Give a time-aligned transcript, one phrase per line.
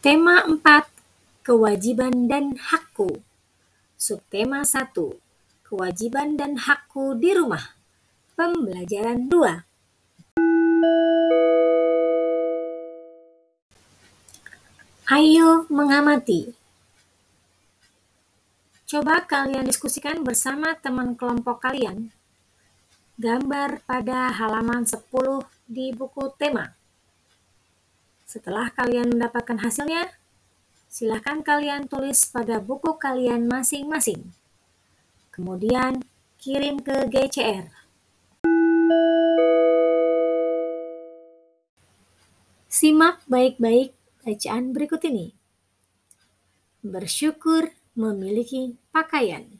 [0.00, 0.88] Tema 4.
[1.44, 3.20] Kewajiban dan hakku.
[4.00, 4.96] Subtema 1.
[5.60, 7.76] Kewajiban dan hakku di rumah.
[8.32, 9.60] Pembelajaran 2.
[15.12, 16.48] Ayo mengamati.
[18.88, 22.08] Coba kalian diskusikan bersama teman kelompok kalian.
[23.20, 26.79] Gambar pada halaman 10 di buku tema.
[28.30, 30.06] Setelah kalian mendapatkan hasilnya,
[30.86, 34.30] silakan kalian tulis pada buku kalian masing-masing.
[35.34, 36.06] Kemudian
[36.38, 37.66] kirim ke GCR.
[42.70, 45.34] Simak baik-baik bacaan berikut ini.
[46.86, 49.58] Bersyukur memiliki pakaian.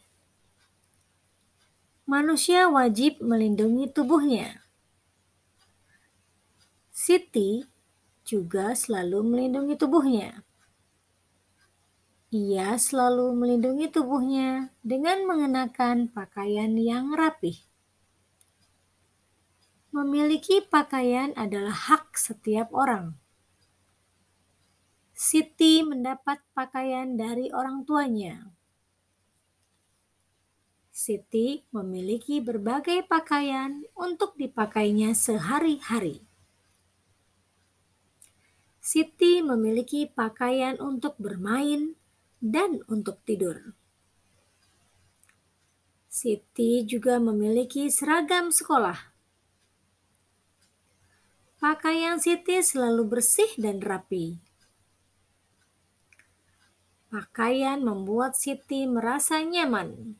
[2.07, 4.63] Manusia wajib melindungi tubuhnya.
[6.95, 7.67] Siti
[8.31, 10.47] juga selalu melindungi tubuhnya.
[12.31, 17.59] Ia selalu melindungi tubuhnya dengan mengenakan pakaian yang rapih.
[19.91, 23.19] Memiliki pakaian adalah hak setiap orang.
[25.11, 28.55] Siti mendapat pakaian dari orang tuanya.
[30.95, 36.30] Siti memiliki berbagai pakaian untuk dipakainya sehari-hari.
[38.81, 42.01] Siti memiliki pakaian untuk bermain
[42.41, 43.77] dan untuk tidur.
[46.09, 48.97] Siti juga memiliki seragam sekolah.
[51.61, 54.41] Pakaian Siti selalu bersih dan rapi.
[57.13, 60.17] Pakaian membuat Siti merasa nyaman.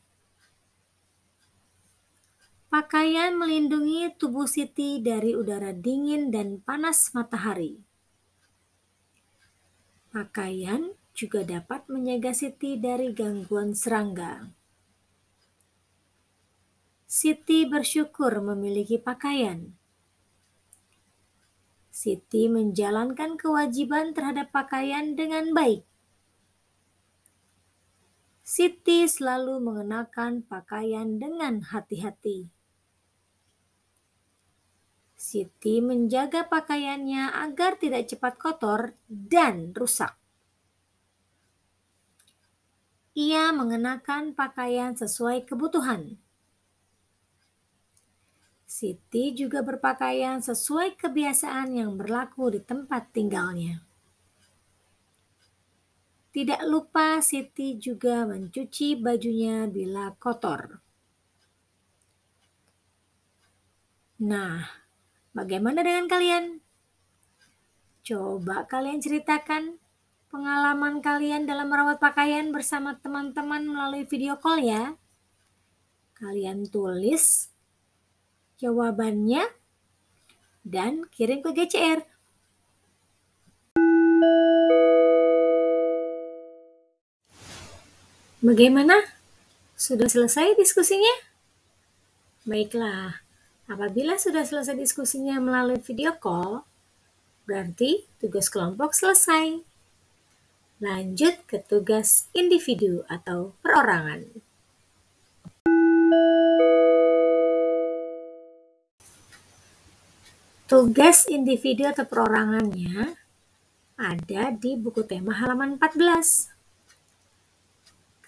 [2.69, 7.90] Pakaian melindungi tubuh Siti dari udara dingin dan panas matahari.
[10.11, 14.51] Pakaian juga dapat menjaga Siti dari gangguan serangga.
[17.07, 19.71] Siti bersyukur memiliki pakaian.
[21.87, 25.87] Siti menjalankan kewajiban terhadap pakaian dengan baik.
[28.43, 32.51] Siti selalu mengenakan pakaian dengan hati-hati.
[35.31, 40.11] Siti menjaga pakaiannya agar tidak cepat kotor dan rusak.
[43.15, 46.19] Ia mengenakan pakaian sesuai kebutuhan.
[48.67, 53.79] Siti juga berpakaian sesuai kebiasaan yang berlaku di tempat tinggalnya.
[56.35, 60.91] Tidak lupa Siti juga mencuci bajunya bila kotor.
[64.23, 64.80] Nah,
[65.31, 66.59] bagaimana dengan kalian?
[68.01, 69.77] Coba kalian ceritakan
[70.31, 74.95] pengalaman kalian dalam merawat pakaian bersama teman-teman melalui video call ya.
[76.17, 77.51] Kalian tulis
[78.61, 79.41] jawabannya,
[80.61, 82.05] dan kirim ke GCR.
[88.41, 89.01] Bagaimana?
[89.73, 91.25] Sudah selesai diskusinya?
[92.45, 93.25] Baiklah,
[93.71, 96.67] apabila sudah selesai diskusinya melalui video call,
[97.47, 99.63] berarti tugas kelompok selesai.
[100.83, 104.27] Lanjut ke tugas individu atau perorangan.
[110.67, 113.15] Tugas individu atau perorangannya
[113.99, 116.51] ada di buku tema halaman 14.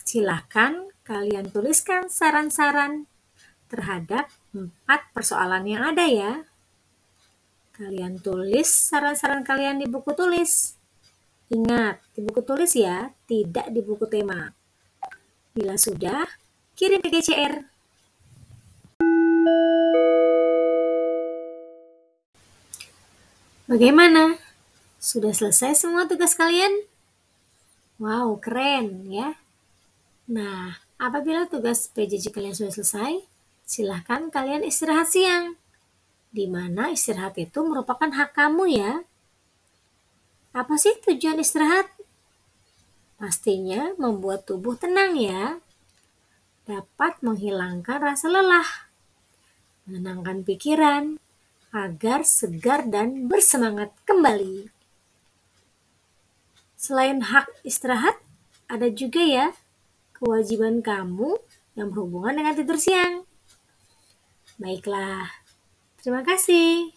[0.03, 3.07] Silahkan kalian tuliskan saran-saran
[3.71, 6.46] terhadap empat persoalan yang ada ya.
[7.74, 10.78] Kalian tulis saran-saran kalian di buku tulis.
[11.50, 14.53] Ingat, di buku tulis ya, tidak di buku tema.
[15.58, 16.25] Bila sudah,
[16.78, 17.66] kirim ke GCR.
[23.66, 24.38] Bagaimana?
[25.02, 26.85] Sudah selesai semua tugas kalian?
[27.97, 29.34] Wow, keren ya.
[30.29, 33.33] Nah, apabila tugas PJJ kalian sudah selesai,
[33.63, 35.55] silahkan kalian istirahat siang.
[36.33, 38.91] Di mana istirahat itu merupakan hak kamu ya.
[40.53, 41.89] Apa sih tujuan istirahat?
[43.17, 45.57] Pastinya membuat tubuh tenang ya.
[46.63, 48.69] Dapat menghilangkan rasa lelah,
[49.85, 51.19] menenangkan pikiran,
[51.73, 54.69] agar segar dan bersemangat kembali.
[56.77, 58.19] Selain hak istirahat,
[58.69, 59.55] ada juga ya
[60.15, 61.35] kewajiban kamu
[61.75, 63.27] yang berhubungan dengan tidur siang.
[64.61, 65.29] Baiklah,
[65.97, 66.94] terima kasih.